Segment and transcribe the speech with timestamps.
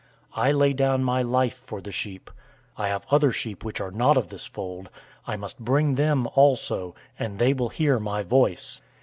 [0.33, 2.31] I lay down my life for the sheep.
[2.75, 4.91] 010:016 I have other sheep, which are not of this fold.{Isaiah
[5.27, 8.81] 56:8} I must bring them also, and they will hear my voice.